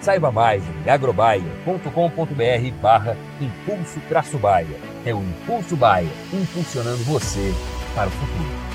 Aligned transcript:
Saiba 0.00 0.30
mais 0.30 0.62
em 0.86 0.90
agrobaia.com.br 0.90 2.80
barra 2.80 3.16
Impulso 3.40 4.00
Traço 4.08 4.38
Baia. 4.38 4.78
É 5.04 5.12
o 5.12 5.18
Impulso 5.18 5.76
Baia, 5.76 6.08
impulsionando 6.32 7.02
você 7.04 7.52
para 7.94 8.08
o 8.08 8.12
futuro. 8.12 8.68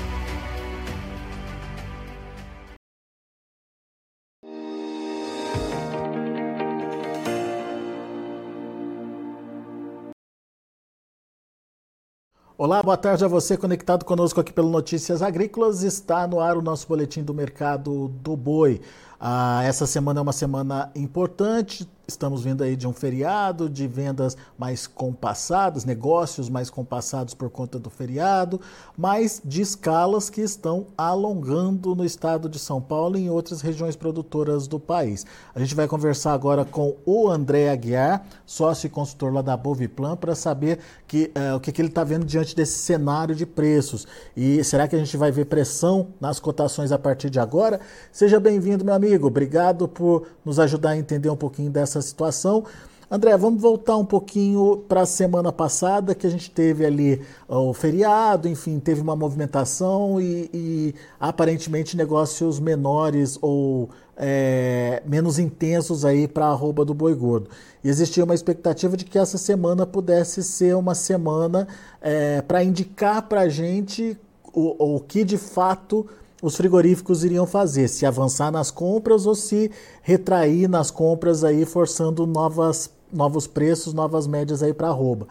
Olá, 12.56 12.80
boa 12.80 12.96
tarde 12.96 13.24
a 13.24 13.28
você 13.28 13.56
conectado 13.56 14.04
conosco 14.04 14.40
aqui 14.40 14.52
pelo 14.52 14.70
Notícias 14.70 15.22
Agrícolas. 15.22 15.82
Está 15.82 16.24
no 16.24 16.38
ar 16.38 16.56
o 16.56 16.62
nosso 16.62 16.86
boletim 16.86 17.20
do 17.20 17.34
mercado 17.34 18.06
do 18.22 18.36
boi. 18.36 18.80
Ah, 19.18 19.62
essa 19.64 19.86
semana 19.86 20.20
é 20.20 20.22
uma 20.22 20.32
semana 20.32 20.90
importante, 20.94 21.88
Estamos 22.06 22.44
vindo 22.44 22.62
aí 22.62 22.76
de 22.76 22.86
um 22.86 22.92
feriado, 22.92 23.68
de 23.68 23.86
vendas 23.86 24.36
mais 24.58 24.86
compassadas, 24.86 25.86
negócios 25.86 26.50
mais 26.50 26.68
compassados 26.68 27.32
por 27.32 27.48
conta 27.48 27.78
do 27.78 27.88
feriado, 27.88 28.60
mas 28.96 29.40
de 29.42 29.62
escalas 29.62 30.28
que 30.28 30.42
estão 30.42 30.86
alongando 30.98 31.94
no 31.94 32.04
estado 32.04 32.46
de 32.46 32.58
São 32.58 32.78
Paulo 32.78 33.16
e 33.16 33.22
em 33.22 33.30
outras 33.30 33.62
regiões 33.62 33.96
produtoras 33.96 34.68
do 34.68 34.78
país. 34.78 35.24
A 35.54 35.60
gente 35.60 35.74
vai 35.74 35.88
conversar 35.88 36.34
agora 36.34 36.62
com 36.62 36.94
o 37.06 37.30
André 37.30 37.70
Aguiar, 37.70 38.26
sócio 38.44 38.86
e 38.86 38.90
consultor 38.90 39.32
lá 39.32 39.40
da 39.40 39.56
Boviplan, 39.56 40.14
para 40.14 40.34
saber 40.34 40.80
que, 41.08 41.32
uh, 41.34 41.56
o 41.56 41.60
que, 41.60 41.72
que 41.72 41.80
ele 41.80 41.88
está 41.88 42.04
vendo 42.04 42.26
diante 42.26 42.54
desse 42.54 42.78
cenário 42.80 43.34
de 43.34 43.46
preços. 43.46 44.06
E 44.36 44.62
será 44.62 44.86
que 44.86 44.94
a 44.94 44.98
gente 44.98 45.16
vai 45.16 45.32
ver 45.32 45.46
pressão 45.46 46.08
nas 46.20 46.38
cotações 46.38 46.92
a 46.92 46.98
partir 46.98 47.30
de 47.30 47.40
agora? 47.40 47.80
Seja 48.12 48.38
bem-vindo, 48.38 48.84
meu 48.84 48.92
amigo. 48.92 49.03
Obrigado 49.26 49.88
por 49.88 50.26
nos 50.44 50.58
ajudar 50.58 50.90
a 50.90 50.96
entender 50.96 51.30
um 51.30 51.36
pouquinho 51.36 51.70
dessa 51.70 51.94
essa 51.94 52.02
situação. 52.02 52.64
André, 53.10 53.36
vamos 53.36 53.60
voltar 53.60 53.96
um 53.96 54.04
pouquinho 54.04 54.82
para 54.88 55.02
a 55.02 55.06
semana 55.06 55.52
passada, 55.52 56.14
que 56.14 56.26
a 56.26 56.30
gente 56.30 56.50
teve 56.50 56.84
ali 56.84 57.20
o 57.46 57.72
feriado, 57.72 58.48
enfim, 58.48 58.80
teve 58.80 59.00
uma 59.00 59.14
movimentação 59.14 60.20
e, 60.20 60.50
e 60.52 60.94
aparentemente 61.20 61.96
negócios 61.96 62.58
menores 62.58 63.38
ou 63.40 63.90
é, 64.16 65.02
menos 65.06 65.38
intensos 65.38 66.04
aí 66.04 66.26
para 66.26 66.46
a 66.46 66.50
arroba 66.50 66.84
do 66.84 66.94
boi 66.94 67.14
gordo. 67.14 67.50
E 67.84 67.88
existia 67.88 68.24
uma 68.24 68.34
expectativa 68.34 68.96
de 68.96 69.04
que 69.04 69.18
essa 69.18 69.38
semana 69.38 69.86
pudesse 69.86 70.42
ser 70.42 70.74
uma 70.74 70.94
semana 70.94 71.68
é, 72.00 72.40
para 72.40 72.64
indicar 72.64 73.28
para 73.28 73.42
a 73.42 73.48
gente 73.48 74.18
o, 74.52 74.96
o 74.96 75.00
que 75.00 75.24
de 75.24 75.36
fato 75.36 76.06
os 76.44 76.58
frigoríficos 76.58 77.24
iriam 77.24 77.46
fazer, 77.46 77.88
se 77.88 78.04
avançar 78.04 78.52
nas 78.52 78.70
compras 78.70 79.24
ou 79.24 79.34
se 79.34 79.70
retrair 80.02 80.68
nas 80.68 80.90
compras 80.90 81.42
aí, 81.42 81.64
forçando 81.64 82.26
novas, 82.26 82.94
novos 83.10 83.46
preços, 83.46 83.94
novas 83.94 84.26
médias 84.26 84.62
aí 84.62 84.74
para 84.74 84.88
arroba. 84.88 85.24
O 85.24 85.28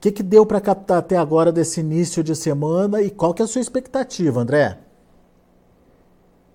que, 0.00 0.12
que 0.12 0.22
deu 0.22 0.46
para 0.46 0.60
captar 0.60 0.98
até 0.98 1.16
agora 1.16 1.50
desse 1.50 1.80
início 1.80 2.22
de 2.22 2.36
semana 2.36 3.02
e 3.02 3.10
qual 3.10 3.34
que 3.34 3.42
é 3.42 3.44
a 3.44 3.48
sua 3.48 3.60
expectativa, 3.60 4.42
André? 4.42 4.78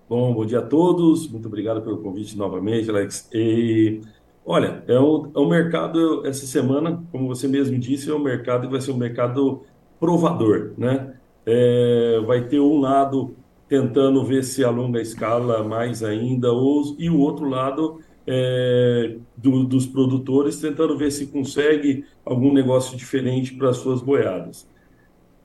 Bom, 0.08 0.32
bom 0.32 0.46
dia 0.46 0.60
a 0.60 0.62
todos, 0.62 1.28
muito 1.28 1.46
obrigado 1.46 1.82
pelo 1.82 1.98
convite 1.98 2.38
novamente, 2.38 2.88
Alex. 2.88 3.28
E, 3.34 4.00
olha, 4.46 4.82
é 4.88 4.98
um, 4.98 5.30
é 5.36 5.46
mercado, 5.46 6.26
essa 6.26 6.46
semana, 6.46 7.04
como 7.12 7.28
você 7.28 7.46
mesmo 7.46 7.78
disse, 7.78 8.10
é 8.10 8.14
um 8.14 8.18
mercado 8.18 8.62
que 8.62 8.72
vai 8.72 8.80
ser 8.80 8.92
um 8.92 8.96
mercado 8.96 9.60
provador, 10.00 10.72
né? 10.78 11.16
É, 11.44 12.18
vai 12.24 12.48
ter 12.48 12.60
um 12.60 12.80
lado 12.80 13.34
tentando 13.70 14.24
ver 14.24 14.42
se 14.42 14.64
alonga 14.64 14.98
a 14.98 15.02
escala 15.02 15.62
mais 15.62 16.02
ainda, 16.02 16.52
ou, 16.52 16.96
e 16.98 17.08
o 17.08 17.20
outro 17.20 17.48
lado 17.48 18.00
é, 18.26 19.14
do, 19.36 19.62
dos 19.62 19.86
produtores 19.86 20.60
tentando 20.60 20.98
ver 20.98 21.12
se 21.12 21.28
consegue 21.28 22.04
algum 22.24 22.52
negócio 22.52 22.98
diferente 22.98 23.54
para 23.54 23.70
as 23.70 23.76
suas 23.76 24.02
boiadas. 24.02 24.68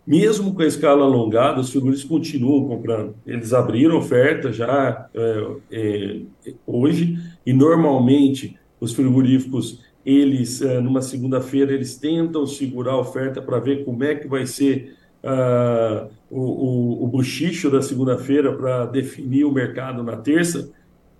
Mesmo 0.07 0.55
com 0.55 0.63
a 0.63 0.65
escala 0.65 1.05
alongada, 1.05 1.61
os 1.61 1.69
frigoríficos 1.69 2.09
continuam 2.09 2.67
comprando. 2.67 3.15
Eles 3.27 3.53
abriram 3.53 3.97
oferta 3.97 4.51
já 4.51 5.07
é, 5.13 5.47
é, 5.71 6.21
hoje 6.65 7.19
e 7.45 7.53
normalmente 7.53 8.57
os 8.79 8.91
frigoríficos 8.91 9.83
eles 10.03 10.61
é, 10.63 10.79
numa 10.81 11.01
segunda-feira 11.01 11.73
eles 11.73 11.95
tentam 11.97 12.45
segurar 12.47 12.93
a 12.93 12.99
oferta 12.99 13.39
para 13.39 13.59
ver 13.59 13.85
como 13.85 14.03
é 14.03 14.15
que 14.15 14.27
vai 14.27 14.47
ser 14.47 14.95
uh, 15.25 16.09
o, 16.29 16.39
o, 16.39 17.03
o 17.03 17.07
buchicho 17.07 17.69
da 17.69 17.81
segunda-feira 17.81 18.53
para 18.53 18.85
definir 18.85 19.43
o 19.43 19.51
mercado 19.51 20.03
na 20.03 20.15
terça, 20.15 20.71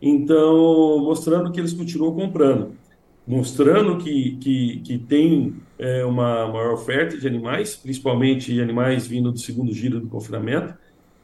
então 0.02 1.00
mostrando 1.00 1.52
que 1.52 1.60
eles 1.60 1.74
continuam 1.74 2.14
comprando, 2.14 2.74
mostrando 3.28 3.98
que, 3.98 4.38
que, 4.38 4.80
que 4.82 4.98
tem 5.00 5.56
é, 5.80 6.06
uma 6.06 6.48
maior 6.48 6.74
oferta 6.74 7.18
de 7.18 7.28
animais, 7.28 7.76
principalmente 7.76 8.62
animais 8.62 9.08
vindo 9.08 9.32
do 9.32 9.40
segundo 9.40 9.74
giro 9.74 10.00
do 10.00 10.08
confinamento, 10.08 10.76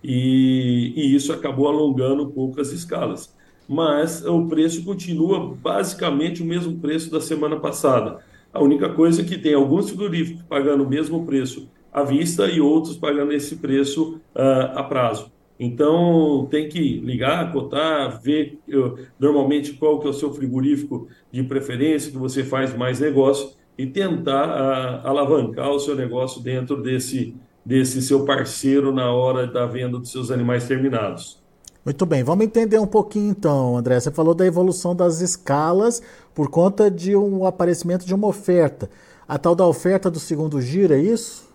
e, 0.04 0.94
e 0.96 1.16
isso 1.16 1.32
acabou 1.32 1.68
alongando 1.68 2.24
um 2.24 2.32
pouco 2.32 2.60
as 2.60 2.72
escalas. 2.72 3.36
Mas 3.70 4.26
o 4.26 4.48
preço 4.48 4.84
continua 4.84 5.56
basicamente 5.56 6.42
o 6.42 6.46
mesmo 6.46 6.80
preço 6.80 7.12
da 7.12 7.22
semana 7.22 7.58
passada. 7.58 8.20
A 8.52 8.62
única 8.62 8.90
coisa 8.90 9.22
é 9.22 9.26
que 9.26 9.38
tem 9.38 9.54
alguns 9.54 9.90
frigoríficos 9.90 10.44
pagando 10.44 10.84
o 10.84 10.90
mesmo 10.90 11.26
preço 11.26 11.70
à 11.92 12.04
vista 12.04 12.46
e 12.48 12.62
outros 12.62 12.98
pagando 12.98 13.34
esse 13.34 13.58
preço 13.58 14.20
uh, 14.36 14.78
a 14.78 14.84
prazo. 14.84 15.32
Então 15.60 16.48
tem 16.50 16.68
que 16.68 17.00
ligar, 17.00 17.52
cotar, 17.52 18.20
ver 18.22 18.60
uh, 18.70 18.98
normalmente 19.20 19.74
qual 19.74 20.00
que 20.00 20.08
é 20.08 20.10
o 20.10 20.14
seu 20.14 20.34
frigorífico 20.34 21.08
de 21.32 21.44
preferência 21.44 22.12
que 22.12 22.18
você 22.18 22.44
faz 22.44 22.76
mais 22.76 23.00
negócio 23.00 23.52
e 23.78 23.86
tentar 23.86 24.48
uh, 24.48 25.08
alavancar 25.08 25.70
o 25.70 25.80
seu 25.80 25.96
negócio 25.96 26.42
dentro 26.42 26.82
desse 26.82 27.36
desse 27.64 28.02
seu 28.02 28.26
parceiro 28.26 28.92
na 28.92 29.12
hora 29.12 29.46
da 29.46 29.68
venda 29.68 30.00
dos 30.00 30.12
seus 30.12 30.32
animais 30.32 30.68
terminados. 30.68 31.40
Muito 31.84 32.06
bem, 32.06 32.24
vamos 32.24 32.46
entender 32.46 32.80
um 32.80 32.88
pouquinho 32.88 33.30
então, 33.30 33.78
André. 33.78 34.00
Você 34.00 34.12
falou 34.12 34.36
da 34.36 34.46
evolução 34.46 34.96
das 34.96 35.22
escalas 35.22 36.02
por 36.34 36.50
conta 36.50 36.92
de 36.92 37.16
um 37.16 37.46
aparecimento 37.46 38.06
de 38.06 38.14
uma 38.14 38.28
oferta. 38.28 38.90
A 39.28 39.38
tal 39.38 39.56
da 39.56 39.66
oferta 39.66 40.10
do 40.10 40.20
segundo 40.20 40.62
giro, 40.62 40.94
é 40.94 41.00
isso? 41.00 41.51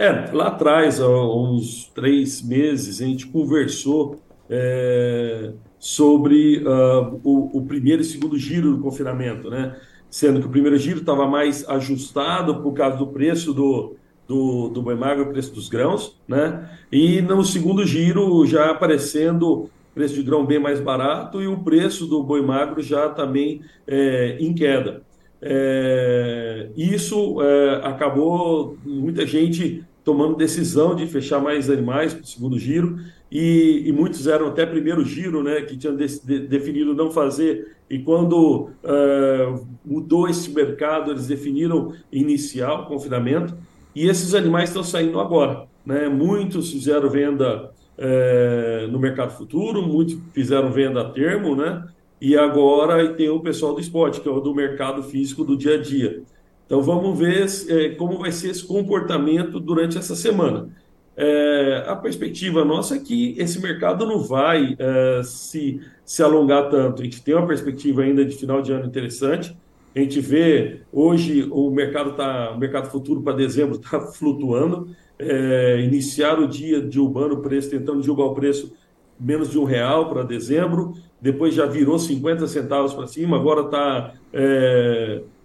É, 0.00 0.30
lá 0.32 0.46
atrás, 0.46 0.98
há 0.98 1.06
uns 1.06 1.84
três 1.94 2.40
meses, 2.40 3.02
a 3.02 3.04
gente 3.04 3.26
conversou 3.26 4.18
é, 4.48 5.52
sobre 5.78 6.64
uh, 6.64 7.20
o, 7.22 7.58
o, 7.58 7.66
primeiro 7.66 8.00
e 8.00 8.04
segundo 8.06 8.38
giro 8.38 8.74
do 8.74 8.82
confinamento, 8.82 9.50
né? 9.50 9.76
Sendo 10.08 10.40
que 10.40 10.46
o 10.46 10.50
primeiro 10.50 10.78
giro 10.78 11.00
estava 11.00 11.26
mais 11.26 11.68
ajustado 11.68 12.62
por 12.62 12.72
causa 12.72 12.96
do 12.96 13.08
preço 13.08 13.52
do, 13.52 13.94
do, 14.26 14.70
do 14.70 14.80
boi 14.80 14.94
magro, 14.94 15.24
o 15.24 15.32
preço 15.32 15.54
dos 15.54 15.68
grãos, 15.68 16.18
né? 16.26 16.70
E 16.90 17.20
no 17.20 17.44
segundo 17.44 17.84
giro 17.84 18.46
já 18.46 18.70
aparecendo 18.70 19.68
preço 19.94 20.14
de 20.14 20.22
grão 20.22 20.46
bem 20.46 20.58
mais 20.58 20.80
barato 20.80 21.42
e 21.42 21.46
o 21.46 21.58
preço 21.58 22.06
do 22.06 22.22
boi 22.22 22.40
magro 22.40 22.80
já 22.80 23.10
também 23.10 23.60
é, 23.86 24.38
em 24.40 24.54
queda. 24.54 25.02
É, 25.42 26.70
isso 26.74 27.40
é, 27.42 27.80
acabou 27.84 28.78
muita 28.82 29.26
gente 29.26 29.84
tomando 30.04 30.36
decisão 30.36 30.94
de 30.94 31.06
fechar 31.06 31.40
mais 31.40 31.68
animais 31.68 32.14
para 32.14 32.22
o 32.22 32.26
segundo 32.26 32.58
giro, 32.58 32.98
e, 33.30 33.84
e, 33.86 33.92
muitos 33.92 34.26
eram 34.26 34.48
até 34.48 34.66
primeiro 34.66 35.04
giro, 35.04 35.42
né, 35.42 35.62
que 35.62 35.76
tinham 35.76 35.94
de, 35.94 36.06
de, 36.20 36.40
definido 36.40 36.94
não 36.94 37.10
fazer, 37.10 37.76
e 37.88 37.98
quando 38.00 38.70
uh, 38.82 39.66
mudou 39.84 40.28
esse 40.28 40.50
mercado, 40.50 41.12
eles 41.12 41.28
definiram 41.28 41.92
iniciar 42.10 42.72
o 42.74 42.86
confinamento, 42.86 43.54
e 43.94 44.08
esses 44.08 44.34
animais 44.34 44.70
estão 44.70 44.82
saindo 44.82 45.20
agora. 45.20 45.66
Né? 45.84 46.08
Muitos 46.08 46.70
fizeram 46.72 47.08
venda 47.08 47.70
é, 48.00 48.88
no 48.90 48.98
mercado 48.98 49.32
futuro, 49.32 49.82
muitos 49.82 50.16
fizeram 50.32 50.72
venda 50.72 51.02
a 51.02 51.10
termo, 51.10 51.54
né? 51.54 51.86
E 52.18 52.36
agora 52.36 53.14
tem 53.14 53.28
o 53.28 53.40
pessoal 53.40 53.74
do 53.74 53.80
esporte, 53.80 54.20
que 54.20 54.28
é 54.28 54.30
o 54.30 54.40
do 54.40 54.54
mercado 54.54 55.02
físico 55.02 55.44
do 55.44 55.56
dia 55.56 55.74
a 55.74 55.78
dia. 55.78 56.22
Então 56.70 56.80
vamos 56.80 57.18
ver 57.18 57.48
é, 57.68 57.88
como 57.96 58.16
vai 58.16 58.30
ser 58.30 58.50
esse 58.50 58.64
comportamento 58.64 59.58
durante 59.58 59.98
essa 59.98 60.14
semana. 60.14 60.68
É, 61.16 61.82
a 61.88 61.96
perspectiva 61.96 62.64
nossa 62.64 62.94
é 62.94 63.00
que 63.00 63.34
esse 63.36 63.60
mercado 63.60 64.06
não 64.06 64.20
vai 64.20 64.76
é, 64.78 65.20
se, 65.24 65.80
se 66.04 66.22
alongar 66.22 66.70
tanto. 66.70 67.02
A 67.02 67.04
gente 67.04 67.24
tem 67.24 67.34
uma 67.34 67.44
perspectiva 67.44 68.02
ainda 68.02 68.24
de 68.24 68.36
final 68.36 68.62
de 68.62 68.72
ano 68.72 68.86
interessante. 68.86 69.56
A 69.96 69.98
gente 69.98 70.20
vê 70.20 70.82
hoje 70.92 71.48
o 71.50 71.72
mercado 71.72 72.12
tá, 72.12 72.52
o 72.52 72.58
mercado 72.58 72.88
futuro 72.88 73.20
para 73.20 73.32
dezembro 73.32 73.74
está 73.74 74.00
flutuando. 74.14 74.94
É, 75.18 75.80
iniciar 75.80 76.38
o 76.38 76.46
dia 76.46 76.80
derrubando 76.80 77.34
o 77.34 77.42
preço, 77.42 77.68
tentando 77.68 78.00
derrubar 78.00 78.26
o 78.26 78.34
preço 78.36 78.72
menos 79.18 79.50
de 79.50 79.58
um 79.58 79.64
real 79.64 80.08
para 80.08 80.22
dezembro, 80.22 80.94
depois 81.20 81.52
já 81.52 81.66
virou 81.66 81.98
50 81.98 82.46
centavos 82.46 82.94
para 82.94 83.08
cima, 83.08 83.36
agora 83.36 83.62
está 83.62 84.14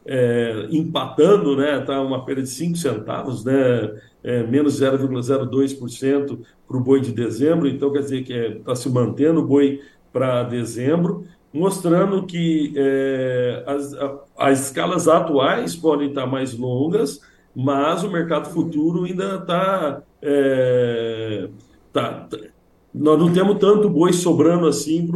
é, 0.06 0.68
empatando, 0.69 1.56
né? 1.56 1.80
Está 1.80 2.00
uma 2.02 2.24
perda 2.24 2.44
de 2.44 2.50
5 2.50 2.78
centavos, 2.78 3.44
né? 3.44 3.54
É, 4.24 4.44
menos 4.44 4.80
0,02% 4.81 6.40
para 6.68 6.78
o 6.78 6.81
boi 6.81 7.00
de 7.00 7.12
dezembro, 7.12 7.68
então 7.68 7.92
quer 7.92 8.00
dizer 8.00 8.24
que 8.24 8.34
está 8.34 8.72
é, 8.72 8.75
se 8.75 8.90
mantendo 8.90 9.42
o 9.42 9.46
boi 9.46 9.81
para 10.12 10.44
dezembro, 10.44 11.25
mostrando 11.54 12.25
que 12.25 12.74
é, 12.75 13.63
as, 13.68 13.94
as 14.38 14.66
escalas 14.68 15.07
atuais 15.07 15.75
podem 15.75 16.10
estar 16.10 16.25
mais 16.25 16.58
longas, 16.58 17.22
mas 17.56 18.04
o 18.04 18.12
mercado 18.12 18.50
futuro 18.50 19.06
ainda 19.06 19.36
está. 19.36 20.01
É, 20.22 21.48
tá, 21.94 22.28
tá, 22.30 22.38
nós 22.94 23.19
não 23.19 23.31
temos 23.31 23.58
tanto 23.60 23.90
boi 23.90 24.13
sobrando 24.13 24.68
assim 24.68 25.08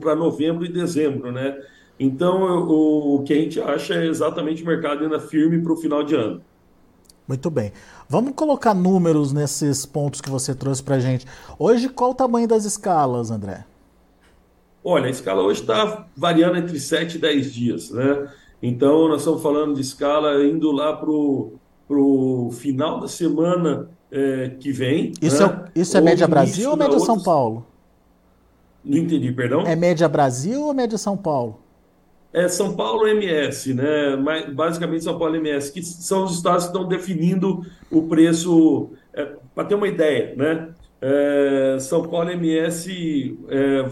para 0.00 0.14
novembro 0.14 0.64
e 0.64 0.72
dezembro, 0.72 1.32
né? 1.32 1.56
Então, 1.98 2.66
o, 2.68 3.16
o 3.16 3.22
que 3.24 3.32
a 3.32 3.36
gente 3.36 3.60
acha 3.60 3.94
é 3.94 4.06
exatamente 4.06 4.62
o 4.62 4.66
mercado 4.66 5.02
ainda 5.02 5.18
firme 5.18 5.60
para 5.60 5.72
o 5.72 5.76
final 5.76 6.02
de 6.02 6.14
ano. 6.14 6.40
Muito 7.26 7.50
bem. 7.50 7.72
Vamos 8.08 8.32
colocar 8.34 8.72
números 8.72 9.32
nesses 9.32 9.84
pontos 9.84 10.20
que 10.20 10.30
você 10.30 10.54
trouxe 10.54 10.82
para 10.82 10.96
a 10.96 11.00
gente. 11.00 11.26
Hoje, 11.58 11.88
qual 11.88 12.12
o 12.12 12.14
tamanho 12.14 12.48
das 12.48 12.64
escalas, 12.64 13.30
André? 13.30 13.66
Olha, 14.82 15.06
a 15.06 15.10
escala 15.10 15.42
hoje 15.42 15.60
está 15.60 16.06
variando 16.16 16.56
entre 16.56 16.80
7 16.80 17.16
e 17.16 17.20
10 17.20 17.52
dias, 17.52 17.90
né? 17.90 18.28
Então, 18.62 19.08
nós 19.08 19.20
estamos 19.20 19.42
falando 19.42 19.74
de 19.74 19.82
escala 19.82 20.42
indo 20.42 20.72
lá 20.72 20.96
para 20.96 21.10
o 21.10 22.50
final 22.52 23.00
da 23.00 23.08
semana 23.08 23.90
é, 24.10 24.50
que 24.58 24.72
vem. 24.72 25.12
Isso 25.20 25.46
né? 25.46 25.68
é, 25.74 25.80
isso 25.80 25.96
é 25.98 26.00
média 26.00 26.26
Brasil 26.26 26.70
ou 26.70 26.76
média 26.76 26.98
São 26.98 27.22
Paulo? 27.22 27.66
Não 28.82 28.96
entendi, 28.96 29.30
perdão? 29.32 29.66
É 29.66 29.76
média 29.76 30.08
Brasil 30.08 30.62
ou 30.62 30.72
média 30.72 30.96
São 30.96 31.16
Paulo? 31.16 31.60
É 32.32 32.46
São 32.46 32.76
Paulo 32.76 33.06
MS, 33.06 33.72
né? 33.72 34.16
Basicamente 34.52 35.04
São 35.04 35.18
Paulo 35.18 35.36
MS, 35.36 35.72
que 35.72 35.82
são 35.82 36.24
os 36.24 36.36
estados 36.36 36.64
que 36.64 36.70
estão 36.70 36.86
definindo 36.86 37.64
o 37.90 38.02
preço. 38.02 38.90
É, 39.14 39.24
Para 39.54 39.64
ter 39.64 39.74
uma 39.74 39.88
ideia, 39.88 40.34
né? 40.36 40.68
É, 41.00 41.78
São 41.80 42.06
Paulo 42.06 42.30
MS, 42.30 43.38
é, 43.48 43.84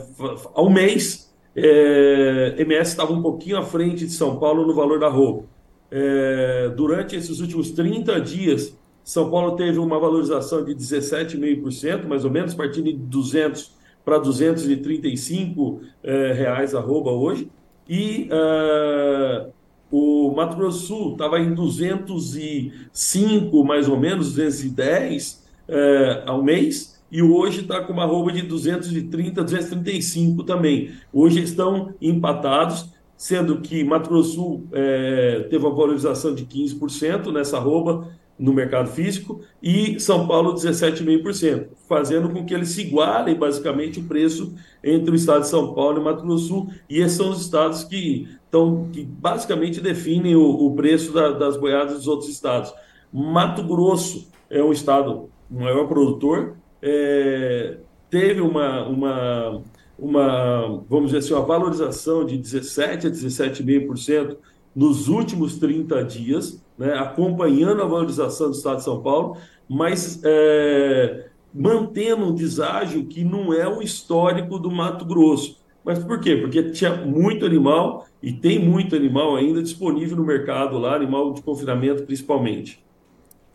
ao 0.55 0.69
mês, 0.69 1.33
é, 1.55 2.55
MS 2.59 2.91
estava 2.91 3.13
um 3.13 3.23
pouquinho 3.23 3.57
à 3.57 3.63
frente 3.63 4.05
de 4.07 4.13
São 4.13 4.39
Paulo 4.39 4.67
no 4.67 4.75
valor 4.75 4.99
da 5.01 5.09
roupa. 5.09 5.45
É, 5.91 6.69
durante 6.77 7.17
esses 7.17 7.41
últimos 7.41 7.71
30 7.71 8.21
dias, 8.21 8.77
São 9.03 9.31
Paulo 9.31 9.57
teve 9.57 9.79
uma 9.79 9.99
valorização 9.99 10.65
de 10.65 10.75
17,5%, 10.75 12.07
mais 12.07 12.25
ou 12.25 12.31
menos, 12.31 12.55
partindo 12.55 12.87
de 12.87 12.99
200 12.99 13.75
para 14.05 14.19
235 14.19 15.81
é, 16.03 16.33
reais 16.33 16.75
arroba 16.75 17.11
hoje. 17.11 17.51
E 17.89 18.29
uh, 18.33 19.53
o 19.91 20.35
Mato 20.35 20.57
Grosso 20.57 20.81
do 20.81 20.87
Sul 20.87 21.13
estava 21.13 21.39
em 21.39 21.55
205, 21.55 23.65
mais 23.65 23.89
ou 23.89 23.99
menos, 23.99 24.35
210 24.35 25.45
uh, 25.69 26.23
ao 26.27 26.43
mês, 26.43 27.01
e 27.11 27.23
hoje 27.23 27.61
está 27.61 27.81
com 27.81 27.93
uma 27.93 28.03
arroba 28.03 28.33
de 28.33 28.43
230, 28.43 29.43
235 29.43 30.43
também. 30.43 30.91
Hoje 31.13 31.41
estão 31.41 31.95
empatados, 32.03 32.91
sendo 33.17 33.61
que 33.61 33.85
Mato 33.85 34.11
Grosso 34.11 34.31
do 34.31 34.35
Sul 34.35 34.67
é, 34.73 35.47
teve 35.49 35.65
uma 35.65 35.75
valorização 35.75 36.35
de 36.35 36.45
15% 36.45 37.33
nessa 37.33 37.59
arroba, 37.59 38.09
no 38.39 38.53
mercado 38.53 38.91
físico 38.91 39.41
e 39.63 39.99
São 39.99 40.27
Paulo 40.27 40.55
17,5%, 40.55 41.69
fazendo 41.89 42.29
com 42.29 42.45
que 42.45 42.55
eles 42.55 42.71
se 42.71 42.83
igualem 42.83 43.35
basicamente 43.35 44.01
o 44.01 44.05
preço 44.05 44.55
entre 44.85 45.11
o 45.11 45.15
estado 45.15 45.43
de 45.43 45.49
São 45.49 45.75
Paulo 45.75 46.01
e 46.01 46.05
Mato 46.05 46.23
Grosso 46.23 46.43
do 46.45 46.49
Sul, 46.49 46.71
e 46.89 46.99
esses 46.99 47.17
são 47.17 47.31
os 47.31 47.41
estados 47.41 47.85
que, 47.85 48.29
estão, 48.45 48.89
que 48.93 49.03
basicamente 49.03 49.81
definem 49.81 50.37
o, 50.37 50.45
o 50.45 50.75
preço 50.75 51.13
da, 51.13 51.33
das 51.33 51.57
boiadas 51.57 51.95
dos 51.95 52.09
outros 52.09 52.29
estados. 52.29 52.73
Mato 53.13 53.63
Grosso 53.63 54.29
é 54.51 54.63
um 54.63 54.73
estado 54.73 55.31
maior 55.51 55.87
produtor, 55.87 56.57
é, 56.83 57.79
teve 58.11 58.41
uma, 58.41 58.87
uma, 58.87 59.63
uma, 59.99 60.85
vamos 60.89 61.07
dizer 61.07 61.19
assim, 61.19 61.33
uma 61.33 61.47
valorização 61.47 62.25
de 62.25 62.39
17% 62.39 63.07
a 63.07 63.11
17,5% 63.11 64.37
nos 64.77 65.09
últimos 65.09 65.57
30 65.57 66.05
dias, 66.05 66.63
né, 66.77 66.93
acompanhando 66.93 67.83
a 67.83 67.87
valorização 67.87 68.51
do 68.51 68.57
Estado 68.57 68.77
de 68.77 68.85
São 68.85 69.03
Paulo, 69.03 69.39
mas 69.67 70.21
é, 70.23 71.31
mantendo 71.53 72.27
um 72.27 72.35
deságio 72.35 73.07
que 73.07 73.25
não 73.25 73.55
é 73.55 73.67
o 73.67 73.81
histórico 73.81 74.59
do 74.59 74.71
Mato 74.71 75.07
Grosso. 75.07 75.65
Mas 75.83 75.99
por 75.99 76.21
quê? 76.21 76.37
Porque 76.37 76.71
tinha 76.71 76.95
muito 76.95 77.47
animal 77.47 78.07
e 78.23 78.33
tem 78.33 78.59
muito 78.59 78.95
animal 78.95 79.37
ainda 79.37 79.63
disponível 79.63 80.17
no 80.17 80.25
mercado 80.25 80.79
lá, 80.79 80.95
animal 80.95 81.33
de 81.33 81.41
confinamento 81.41 82.03
principalmente. 82.03 82.85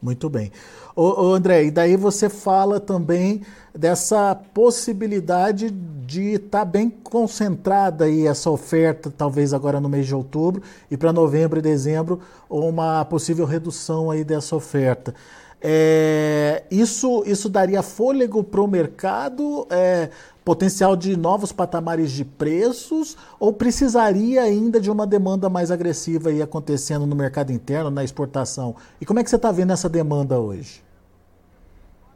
Muito 0.01 0.29
bem. 0.29 0.51
Ô, 0.95 1.27
ô, 1.27 1.33
André, 1.33 1.65
e 1.65 1.71
daí 1.71 1.95
você 1.95 2.27
fala 2.27 2.79
também 2.79 3.41
dessa 3.73 4.35
possibilidade 4.53 5.69
de 5.69 6.33
estar 6.33 6.59
tá 6.59 6.65
bem 6.65 6.89
concentrada 6.89 8.05
aí 8.05 8.25
essa 8.25 8.49
oferta, 8.49 9.13
talvez 9.15 9.53
agora 9.53 9.79
no 9.79 9.87
mês 9.87 10.07
de 10.07 10.15
outubro, 10.15 10.61
e 10.89 10.97
para 10.97 11.13
novembro 11.13 11.59
e 11.59 11.61
dezembro, 11.61 12.19
uma 12.49 13.05
possível 13.05 13.45
redução 13.45 14.09
aí 14.09 14.23
dessa 14.23 14.55
oferta. 14.55 15.13
É, 15.61 16.63
isso, 16.71 17.23
isso 17.25 17.47
daria 17.47 17.83
fôlego 17.83 18.43
para 18.43 18.61
o 18.61 18.67
mercado, 18.67 19.67
é, 19.69 20.09
potencial 20.43 20.95
de 20.95 21.15
novos 21.15 21.51
patamares 21.51 22.11
de 22.11 22.25
preços, 22.25 23.15
ou 23.39 23.53
precisaria 23.53 24.41
ainda 24.41 24.81
de 24.81 24.89
uma 24.89 25.05
demanda 25.05 25.49
mais 25.49 25.69
agressiva 25.69 26.29
aí 26.29 26.41
acontecendo 26.41 27.05
no 27.05 27.15
mercado 27.15 27.51
interno, 27.51 27.91
na 27.91 28.03
exportação? 28.03 28.75
E 28.99 29.05
como 29.05 29.19
é 29.19 29.23
que 29.23 29.29
você 29.29 29.35
está 29.35 29.51
vendo 29.51 29.71
essa 29.71 29.87
demanda 29.87 30.39
hoje? 30.39 30.81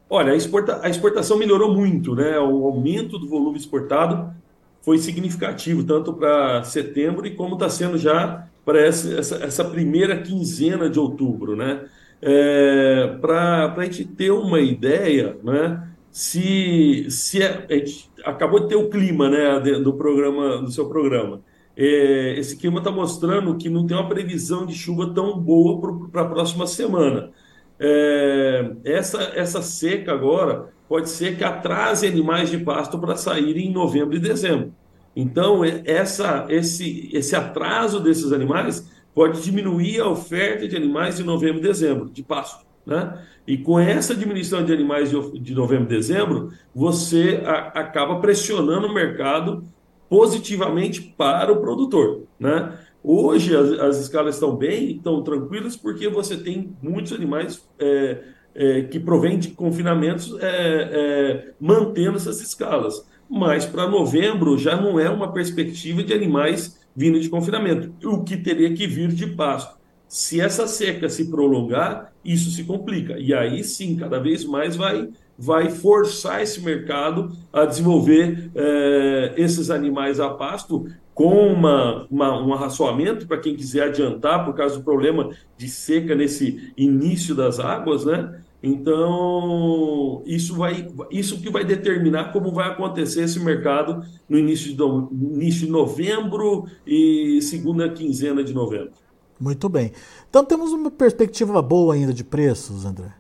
Olha, 0.10 0.34
a, 0.34 0.36
exporta, 0.36 0.80
a 0.84 0.90
exportação 0.90 1.38
melhorou 1.38 1.74
muito, 1.74 2.16
né? 2.16 2.40
O 2.40 2.66
aumento 2.66 3.18
do 3.18 3.28
volume 3.28 3.58
exportado 3.58 4.34
foi 4.82 5.00
significativo, 5.00 5.84
tanto 5.84 6.14
para 6.14 6.64
setembro 6.64 7.26
e 7.26 7.36
como 7.36 7.56
está 7.56 7.70
sendo 7.70 7.98
já 7.98 8.48
para 8.64 8.80
essa, 8.82 9.14
essa, 9.14 9.36
essa, 9.44 9.66
primeira 9.66 10.22
quinzena 10.22 10.90
de 10.90 11.00
outubro, 11.00 11.56
né? 11.56 11.86
É, 12.22 13.18
para 13.22 13.74
a 13.76 13.84
gente 13.84 14.06
ter 14.06 14.32
uma 14.32 14.60
ideia, 14.60 15.38
né? 15.44 15.90
Se, 16.12 17.08
se 17.10 17.40
gente 17.40 18.10
acabou 18.24 18.62
de 18.62 18.70
ter 18.70 18.76
o 18.76 18.90
clima, 18.90 19.30
né, 19.30 19.60
do 19.60 19.94
programa, 19.94 20.60
do 20.60 20.72
seu 20.72 20.88
programa. 20.88 21.42
É, 21.78 22.36
esse 22.38 22.56
clima 22.56 22.80
está 22.80 22.90
mostrando 22.90 23.56
que 23.58 23.70
não 23.70 23.86
tem 23.86 23.98
uma 23.98 24.08
previsão 24.08 24.66
de 24.66 24.74
chuva 24.74 25.14
tão 25.14 25.38
boa 25.38 26.08
para 26.10 26.22
a 26.22 26.26
próxima 26.26 26.66
semana. 26.66 27.32
É, 27.78 28.72
essa, 28.86 29.22
essa 29.36 29.62
seca 29.62 30.14
agora 30.14 30.70
pode 30.88 31.10
ser 31.10 31.38
que 31.38 31.44
atrase 31.44 32.08
animais 32.08 32.50
de 32.50 32.60
pasto 32.60 32.98
para 32.98 33.18
saírem 33.18 33.68
em 33.68 33.74
novembro 33.74 34.16
e 34.16 34.20
dezembro. 34.20 34.74
Então, 35.16 35.62
essa, 35.64 36.46
esse, 36.50 37.10
esse 37.14 37.36
atraso 37.36 38.00
desses 38.02 38.32
animais 38.32 38.90
pode 39.16 39.42
diminuir 39.42 40.02
a 40.02 40.10
oferta 40.10 40.68
de 40.68 40.76
animais 40.76 41.16
de 41.16 41.24
novembro 41.24 41.60
e 41.60 41.62
dezembro, 41.62 42.10
de 42.10 42.22
pasto. 42.22 42.66
Né? 42.86 43.18
E 43.48 43.58
com 43.58 43.80
essa 43.80 44.14
diminuição 44.14 44.64
de 44.64 44.74
animais 44.74 45.10
de, 45.10 45.56
novembro 45.56 45.86
e 45.86 45.96
dezembro, 45.96 46.52
você 46.76 47.42
a, 47.46 47.80
acaba 47.80 48.20
pressionando 48.20 48.88
o 48.88 48.94
mercado 48.94 49.64
positivamente 50.10 51.02
para 51.02 51.52
o 51.52 51.62
produtor. 51.62 52.24
Né? 52.38 52.78
Hoje 53.02 53.56
as, 53.56 53.72
as 53.80 54.00
escalas 54.02 54.36
estão 54.36 54.56
bem, 54.56 54.98
estão 54.98 55.24
tranquilas, 55.24 55.78
porque 55.78 56.10
você 56.10 56.36
tem 56.38 56.76
muitos 56.82 57.14
animais 57.14 57.66
é, 57.80 58.22
é, 58.54 58.82
que 58.84 59.00
provém 59.00 59.40
de 59.40 59.50
confinamentos 59.50 60.38
é, 60.42 60.48
é, 60.48 61.54
mantendo 61.60 62.18
essas 62.18 62.42
escalas. 62.42 63.08
Mas 63.30 63.66
para 63.66 63.88
novembro 63.88 64.58
já 64.58 64.80
não 64.80 65.00
é 65.00 65.10
uma 65.10 65.32
perspectiva 65.32 66.04
de 66.04 66.14
animais 66.14 66.85
vindo 66.96 67.20
de 67.20 67.30
confinamento, 67.30 67.94
o 68.08 68.24
que 68.24 68.38
teria 68.38 68.74
que 68.74 68.88
vir 68.88 69.10
de 69.10 69.28
pasto. 69.28 69.76
Se 70.08 70.40
essa 70.40 70.68
seca 70.68 71.10
se 71.10 71.30
prolongar, 71.30 72.14
isso 72.24 72.52
se 72.52 72.64
complica. 72.64 73.18
E 73.20 73.34
aí 73.34 73.64
sim, 73.64 73.96
cada 73.96 74.20
vez 74.20 74.46
mais 74.46 74.76
vai, 74.76 75.10
vai 75.38 75.70
forçar 75.70 76.42
esse 76.42 76.62
mercado 76.62 77.36
a 77.52 77.66
desenvolver 77.66 78.52
é, 78.56 79.34
esses 79.36 79.70
animais 79.70 80.20
a 80.20 80.30
pasto 80.30 80.88
com 81.14 81.48
uma, 81.48 82.06
uma, 82.12 82.46
um 82.46 82.54
arraçoamento 82.54 83.26
para 83.26 83.38
quem 83.38 83.56
quiser 83.56 83.88
adiantar 83.88 84.46
por 84.46 84.54
causa 84.54 84.78
do 84.78 84.84
problema 84.84 85.30
de 85.58 85.68
seca 85.70 86.14
nesse 86.14 86.74
início 86.78 87.34
das 87.34 87.60
águas, 87.60 88.06
né? 88.06 88.42
Então, 88.66 90.24
isso 90.26 90.56
vai 90.56 90.88
isso 91.12 91.40
que 91.40 91.52
vai 91.52 91.64
determinar 91.64 92.34
como 92.34 92.52
vai 92.52 92.68
acontecer 92.68 93.22
esse 93.22 93.40
mercado 93.40 94.04
no 94.28 94.40
início 94.40 94.72
de, 94.72 94.78
no, 94.78 95.08
início 95.12 95.68
de 95.68 95.72
novembro 95.72 96.66
e 96.86 97.40
segunda 97.44 97.88
quinzena 97.88 98.44
de 98.44 98.56
novembro. 98.56 98.94
Muito 99.40 99.70
bem. 99.70 99.92
Então 100.28 100.44
temos 100.44 100.72
uma 100.72 100.90
perspectiva 100.90 101.62
boa 101.62 101.94
ainda 101.94 102.12
de 102.12 102.24
preços, 102.24 102.86
André. 102.86 103.14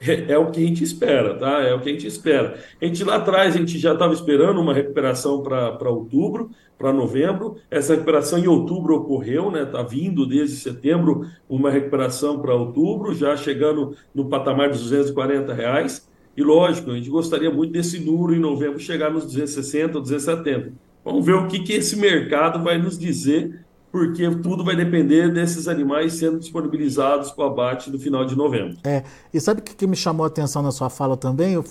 É, 0.00 0.32
é, 0.32 0.38
o 0.38 0.50
que 0.50 0.62
a 0.62 0.66
gente 0.66 0.84
espera, 0.84 1.34
tá? 1.34 1.62
É 1.62 1.72
o 1.74 1.80
que 1.80 1.88
a 1.88 1.92
gente 1.92 2.06
espera. 2.06 2.58
A 2.80 2.84
gente 2.84 3.02
lá 3.04 3.16
atrás, 3.16 3.54
a 3.54 3.58
gente 3.58 3.78
já 3.78 3.92
estava 3.92 4.12
esperando 4.12 4.60
uma 4.60 4.74
recuperação 4.74 5.42
para 5.42 5.88
outubro, 5.88 6.50
para 6.76 6.92
novembro. 6.92 7.56
Essa 7.70 7.94
recuperação 7.94 8.38
em 8.38 8.46
outubro 8.46 8.96
ocorreu, 8.96 9.50
né? 9.50 9.62
Está 9.62 9.82
vindo 9.82 10.26
desde 10.26 10.56
setembro 10.56 11.26
uma 11.48 11.70
recuperação 11.70 12.40
para 12.40 12.54
outubro, 12.54 13.14
já 13.14 13.36
chegando 13.36 13.96
no 14.14 14.28
patamar 14.28 14.68
dos 14.68 14.82
240 14.82 15.54
reais. 15.54 16.08
E 16.36 16.42
lógico, 16.42 16.90
a 16.90 16.94
gente 16.94 17.08
gostaria 17.08 17.50
muito 17.50 17.72
desse 17.72 18.00
número 18.00 18.34
em 18.34 18.40
novembro 18.40 18.78
chegar 18.78 19.10
nos 19.10 19.24
260 19.24 19.96
ou 19.96 20.02
270. 20.02 20.72
Vamos 21.04 21.24
ver 21.24 21.34
o 21.34 21.46
que, 21.46 21.60
que 21.60 21.74
esse 21.74 21.96
mercado 21.96 22.62
vai 22.62 22.78
nos 22.78 22.98
dizer 22.98 23.64
porque 23.94 24.28
tudo 24.28 24.64
vai 24.64 24.74
depender 24.74 25.32
desses 25.32 25.68
animais 25.68 26.14
sendo 26.14 26.40
disponibilizados 26.40 27.30
para 27.30 27.44
o 27.44 27.46
abate 27.46 27.92
no 27.92 27.96
final 27.96 28.24
de 28.24 28.34
novembro. 28.34 28.76
É, 28.82 29.04
e 29.32 29.40
sabe 29.40 29.60
o 29.60 29.62
que, 29.62 29.86
me 29.86 29.94
chamou 29.94 30.24
a 30.24 30.26
atenção 30.26 30.62
na 30.62 30.72
sua 30.72 30.90
fala 30.90 31.16
também? 31.16 31.56
Uh, 31.56 31.64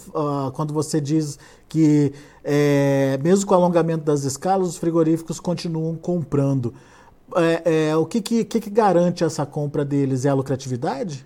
quando 0.53 0.73
você 0.73 1.01
diz 1.01 1.37
que, 1.67 2.13
é, 2.41 3.19
mesmo 3.21 3.45
com 3.45 3.53
o 3.53 3.57
alongamento 3.57 4.05
das 4.05 4.23
escalas, 4.23 4.69
os 4.69 4.77
frigoríficos 4.77 5.37
continuam 5.37 5.97
comprando. 5.97 6.73
É, 7.35 7.89
é, 7.89 7.95
o 7.97 8.05
que, 8.05 8.21
que, 8.21 8.45
que, 8.45 8.69
garante 8.69 9.25
essa 9.25 9.45
compra 9.45 9.83
deles? 9.83 10.23
É 10.23 10.29
a 10.29 10.33
lucratividade? 10.33 11.25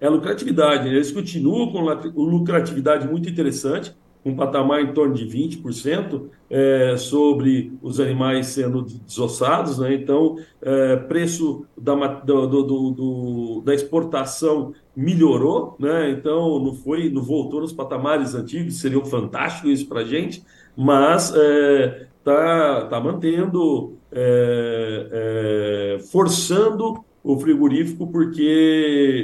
É 0.00 0.08
a 0.08 0.10
lucratividade. 0.10 0.88
Eles 0.88 1.12
continuam 1.12 1.70
com 1.70 1.78
lucratividade 2.20 3.06
muito 3.06 3.30
interessante 3.30 3.94
um 4.24 4.34
patamar 4.34 4.82
em 4.82 4.92
torno 4.92 5.14
de 5.14 5.24
20% 5.24 6.22
é, 6.50 6.96
sobre 6.96 7.72
os 7.80 8.00
animais 8.00 8.48
sendo 8.48 8.82
desossados, 8.82 9.78
né? 9.78 9.94
então 9.94 10.36
é, 10.60 10.96
preço 10.96 11.64
da, 11.78 11.94
do, 11.94 12.46
do, 12.46 12.90
do, 12.90 13.62
da 13.64 13.72
exportação 13.72 14.74
melhorou, 14.96 15.76
né? 15.78 16.10
então 16.10 16.58
não 16.58 16.74
foi, 16.74 17.08
não 17.08 17.22
voltou 17.22 17.60
nos 17.60 17.72
patamares 17.72 18.34
antigos, 18.34 18.80
seria 18.80 19.02
fantástico 19.04 19.68
isso 19.68 19.86
para 19.88 20.00
a 20.00 20.04
gente, 20.04 20.42
mas 20.76 21.28
está 21.28 21.40
é, 21.40 22.06
tá, 22.24 22.86
tá 22.86 23.00
mantendo, 23.00 23.96
é, 24.10 25.06
é, 25.12 25.98
forçando 26.10 27.04
o 27.22 27.38
frigorífico, 27.38 28.06
porque 28.08 28.42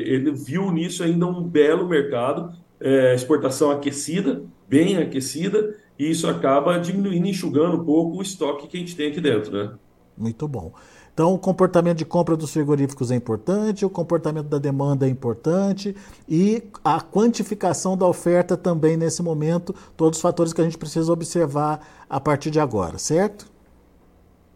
ele 0.07 0.31
viu 0.31 0.71
nisso 0.71 1.03
ainda 1.03 1.27
um 1.27 1.43
belo 1.43 1.89
mercado, 1.89 2.53
é, 2.79 3.15
exportação 3.15 3.71
aquecida, 3.71 4.43
bem 4.69 4.99
aquecida, 4.99 5.75
e 5.99 6.11
isso 6.11 6.29
acaba 6.29 6.79
diminuindo, 6.79 7.27
enxugando 7.27 7.81
um 7.81 7.85
pouco 7.85 8.19
o 8.19 8.23
estoque 8.23 8.67
que 8.67 8.77
a 8.77 8.81
gente 8.81 8.97
tem 8.97 9.11
aqui 9.11 9.21
dentro, 9.21 9.53
né? 9.53 9.73
Muito 10.17 10.47
bom. 10.49 10.73
Então, 11.17 11.33
o 11.33 11.39
comportamento 11.39 11.97
de 11.97 12.05
compra 12.05 12.37
dos 12.37 12.53
frigoríficos 12.53 13.11
é 13.11 13.17
importante, 13.17 13.87
o 13.87 13.89
comportamento 13.89 14.49
da 14.49 14.59
demanda 14.59 15.07
é 15.07 15.09
importante 15.09 15.97
e 16.29 16.63
a 16.85 17.01
quantificação 17.01 17.97
da 17.97 18.07
oferta 18.07 18.55
também 18.55 18.99
nesse 18.99 19.23
momento, 19.23 19.75
todos 19.97 20.19
os 20.19 20.23
fatores 20.23 20.53
que 20.53 20.61
a 20.61 20.65
gente 20.65 20.77
precisa 20.77 21.11
observar 21.11 21.81
a 22.09 22.21
partir 22.21 22.51
de 22.51 22.61
agora, 22.61 22.99
certo? 22.99 23.51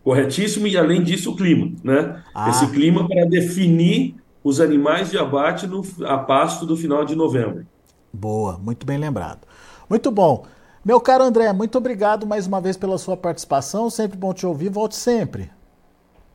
Corretíssimo, 0.04 0.66
e 0.66 0.76
além 0.76 1.02
disso, 1.02 1.32
o 1.32 1.36
clima, 1.36 1.72
né? 1.82 2.22
Ah. 2.34 2.50
Esse 2.50 2.66
clima 2.66 3.08
para 3.08 3.24
definir 3.24 4.16
os 4.44 4.60
animais 4.60 5.10
de 5.10 5.16
abate 5.16 5.66
no, 5.66 5.82
a 6.04 6.18
pasto 6.18 6.66
do 6.66 6.76
final 6.76 7.06
de 7.06 7.14
novembro. 7.14 7.66
Boa, 8.12 8.58
muito 8.58 8.84
bem 8.84 8.98
lembrado. 8.98 9.46
Muito 9.88 10.10
bom. 10.10 10.44
Meu 10.82 10.98
caro 10.98 11.24
André, 11.24 11.52
muito 11.52 11.76
obrigado 11.76 12.26
mais 12.26 12.46
uma 12.46 12.60
vez 12.60 12.76
pela 12.76 12.96
sua 12.96 13.16
participação. 13.16 13.90
Sempre 13.90 14.16
bom 14.16 14.32
te 14.32 14.46
ouvir. 14.46 14.70
Volte 14.70 14.96
sempre. 14.96 15.50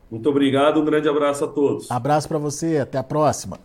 Muito 0.08 0.28
obrigado. 0.28 0.80
Um 0.80 0.84
grande 0.84 1.08
abraço 1.08 1.44
a 1.44 1.48
todos. 1.48 1.90
Abraço 1.90 2.28
para 2.28 2.38
você. 2.38 2.78
Até 2.78 2.96
a 2.96 3.02
próxima. 3.02 3.58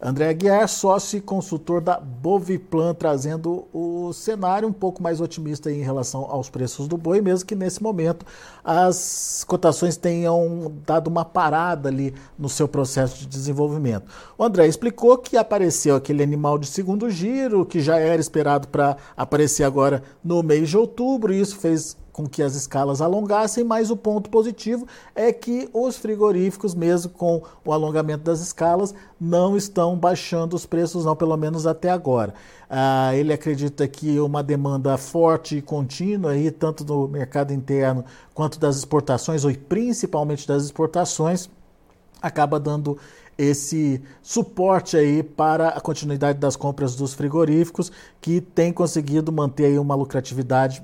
André 0.00 0.28
Aguiar, 0.28 0.68
sócio 0.68 1.16
e 1.16 1.20
consultor 1.20 1.80
da 1.80 1.98
Boviplan, 1.98 2.94
trazendo 2.94 3.66
o 3.72 4.12
cenário 4.12 4.68
um 4.68 4.72
pouco 4.72 5.02
mais 5.02 5.20
otimista 5.20 5.72
em 5.72 5.82
relação 5.82 6.24
aos 6.30 6.48
preços 6.48 6.86
do 6.86 6.96
boi, 6.96 7.20
mesmo 7.20 7.44
que 7.44 7.56
nesse 7.56 7.82
momento 7.82 8.24
as 8.64 9.44
cotações 9.48 9.96
tenham 9.96 10.72
dado 10.86 11.08
uma 11.08 11.24
parada 11.24 11.88
ali 11.88 12.14
no 12.38 12.48
seu 12.48 12.68
processo 12.68 13.18
de 13.18 13.26
desenvolvimento. 13.26 14.06
O 14.36 14.44
André 14.44 14.68
explicou 14.68 15.18
que 15.18 15.36
apareceu 15.36 15.96
aquele 15.96 16.22
animal 16.22 16.58
de 16.58 16.68
segundo 16.68 17.10
giro, 17.10 17.66
que 17.66 17.80
já 17.80 17.98
era 17.98 18.20
esperado 18.20 18.68
para 18.68 18.96
aparecer 19.16 19.64
agora 19.64 20.04
no 20.22 20.44
mês 20.44 20.68
de 20.68 20.78
outubro, 20.78 21.34
e 21.34 21.40
isso 21.40 21.56
fez 21.56 21.96
com 22.12 22.26
que 22.26 22.42
as 22.42 22.54
escalas 22.54 23.00
alongassem, 23.00 23.62
mas 23.62 23.90
o 23.90 23.96
ponto 23.96 24.28
positivo 24.28 24.86
é 25.14 25.32
que 25.32 25.68
os 25.72 25.96
frigoríficos, 25.96 26.74
mesmo 26.74 27.10
com 27.12 27.42
o 27.64 27.72
alongamento 27.72 28.24
das 28.24 28.40
escalas, 28.40 28.94
não 29.20 29.56
estão 29.56 29.96
baixando 29.96 30.56
os 30.56 30.66
preços, 30.66 31.04
não, 31.04 31.14
pelo 31.14 31.36
menos 31.36 31.66
até 31.66 31.90
agora. 31.90 32.34
Ah, 32.68 33.14
ele 33.14 33.32
acredita 33.32 33.86
que 33.86 34.18
uma 34.20 34.42
demanda 34.42 34.96
forte 34.96 35.56
e 35.56 35.62
contínua, 35.62 36.32
aí, 36.32 36.50
tanto 36.50 36.84
no 36.84 37.08
mercado 37.08 37.52
interno 37.52 38.04
quanto 38.34 38.58
das 38.58 38.76
exportações, 38.76 39.44
ou 39.44 39.54
principalmente 39.54 40.46
das 40.46 40.64
exportações, 40.64 41.48
acaba 42.20 42.58
dando 42.58 42.98
esse 43.38 44.02
suporte 44.20 44.96
aí 44.96 45.22
para 45.22 45.68
a 45.68 45.80
continuidade 45.80 46.40
das 46.40 46.56
compras 46.56 46.96
dos 46.96 47.14
frigoríficos, 47.14 47.92
que 48.20 48.40
tem 48.40 48.72
conseguido 48.72 49.30
manter 49.30 49.66
aí 49.66 49.78
uma 49.78 49.94
lucratividade 49.94 50.82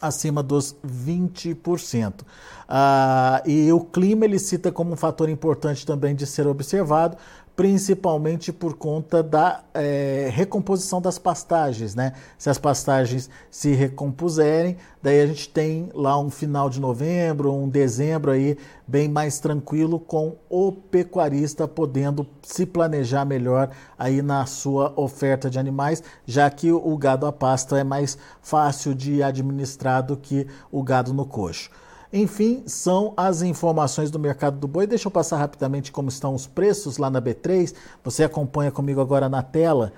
acima 0.00 0.42
dos 0.42 0.74
20%. 0.84 2.22
Ah, 2.68 3.42
e 3.44 3.72
o 3.72 3.80
clima 3.80 4.24
ele 4.24 4.38
cita 4.38 4.70
como 4.70 4.92
um 4.92 4.96
fator 4.96 5.28
importante 5.28 5.84
também 5.84 6.14
de 6.14 6.24
ser 6.24 6.46
observado, 6.46 7.16
principalmente 7.54 8.52
por 8.52 8.74
conta 8.74 9.22
da 9.22 9.62
é, 9.74 10.30
recomposição 10.32 11.00
das 11.00 11.18
pastagens, 11.18 11.94
né? 11.94 12.14
Se 12.38 12.48
as 12.48 12.58
pastagens 12.58 13.28
se 13.50 13.72
recompuserem, 13.72 14.76
daí 15.02 15.20
a 15.20 15.26
gente 15.26 15.48
tem 15.48 15.90
lá 15.94 16.18
um 16.18 16.30
final 16.30 16.70
de 16.70 16.80
novembro, 16.80 17.52
um 17.52 17.68
dezembro 17.68 18.30
aí 18.30 18.56
bem 18.86 19.08
mais 19.08 19.38
tranquilo 19.38 20.00
com 20.00 20.36
o 20.48 20.72
pecuarista 20.72 21.68
podendo 21.68 22.26
se 22.42 22.64
planejar 22.64 23.24
melhor 23.24 23.70
aí 23.98 24.22
na 24.22 24.46
sua 24.46 24.92
oferta 24.96 25.50
de 25.50 25.58
animais, 25.58 26.02
já 26.26 26.48
que 26.50 26.72
o 26.72 26.96
gado 26.96 27.26
a 27.26 27.32
pasto 27.32 27.76
é 27.76 27.84
mais 27.84 28.16
fácil 28.40 28.94
de 28.94 29.22
administrar 29.22 30.02
do 30.02 30.16
que 30.16 30.46
o 30.72 30.82
gado 30.82 31.12
no 31.12 31.26
coxo. 31.26 31.70
Enfim, 32.12 32.64
são 32.66 33.14
as 33.16 33.40
informações 33.42 34.10
do 34.10 34.18
mercado 34.18 34.58
do 34.58 34.66
boi. 34.66 34.86
Deixa 34.86 35.06
eu 35.06 35.12
passar 35.12 35.38
rapidamente 35.38 35.92
como 35.92 36.08
estão 36.08 36.34
os 36.34 36.46
preços 36.46 36.98
lá 36.98 37.08
na 37.08 37.22
B3. 37.22 37.74
Você 38.02 38.24
acompanha 38.24 38.70
comigo 38.72 39.00
agora 39.00 39.28
na 39.28 39.42
tela. 39.42 39.92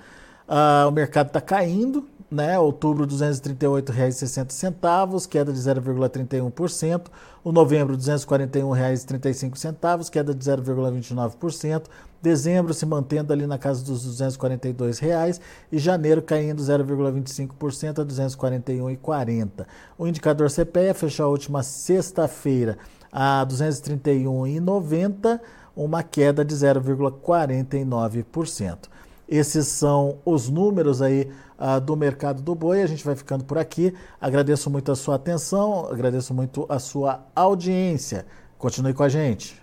Uh, 0.47 0.87
o 0.87 0.91
mercado 0.91 1.27
está 1.27 1.41
caindo, 1.41 2.07
né? 2.33 2.59
Outubro, 2.59 3.05
R$ 3.05 3.11
238,60, 3.11 5.27
queda 5.27 5.53
de 5.53 5.59
0,31%. 5.59 7.05
O 7.43 7.51
novembro, 7.51 7.93
R$ 7.93 8.01
241,35, 8.01 10.09
queda 10.09 10.33
de 10.33 10.43
0,29%. 10.43 11.83
Dezembro 12.21 12.73
se 12.73 12.85
mantendo 12.85 13.33
ali 13.33 13.45
na 13.45 13.57
casa 13.57 13.83
dos 13.83 14.05
242 14.05 14.99
reais 14.99 15.41
e 15.69 15.77
janeiro 15.77 16.21
caindo 16.21 16.63
0,25% 16.63 17.99
a 17.99 18.05
241,40. 18.05 19.65
O 19.97 20.07
indicador 20.07 20.49
CPE 20.49 20.93
fechou 20.93 21.25
a 21.25 21.29
última 21.29 21.61
sexta-feira 21.63 22.77
a 23.11 23.45
231,90, 23.45 25.41
uma 25.75 26.01
queda 26.01 26.45
de 26.45 26.55
0,49%. 26.55 28.87
Esses 29.27 29.67
são 29.67 30.19
os 30.25 30.49
números 30.49 31.01
aí 31.01 31.31
uh, 31.57 31.79
do 31.79 31.95
mercado 31.95 32.41
do 32.41 32.53
boi. 32.53 32.81
A 32.81 32.87
gente 32.87 33.03
vai 33.03 33.15
ficando 33.15 33.43
por 33.43 33.57
aqui. 33.57 33.93
Agradeço 34.19 34.69
muito 34.69 34.91
a 34.91 34.95
sua 34.95 35.15
atenção, 35.15 35.87
agradeço 35.87 36.33
muito 36.33 36.65
a 36.69 36.79
sua 36.79 37.25
audiência. 37.35 38.25
Continue 38.57 38.93
com 38.93 39.03
a 39.03 39.09
gente. 39.09 39.61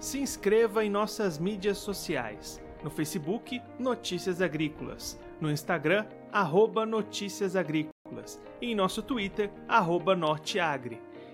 Se 0.00 0.18
inscreva 0.18 0.84
em 0.84 0.90
nossas 0.90 1.38
mídias 1.38 1.78
sociais. 1.78 2.60
No 2.82 2.90
Facebook, 2.90 3.60
Notícias 3.78 4.40
Agrícolas. 4.40 5.18
No 5.40 5.50
Instagram, 5.50 6.06
arroba 6.32 6.86
Notícias 6.86 7.56
Agrícolas. 7.56 8.40
E 8.60 8.72
em 8.72 8.74
nosso 8.74 9.02
Twitter, 9.02 9.50
arroba 9.68 10.14
Norteagri. 10.14 11.00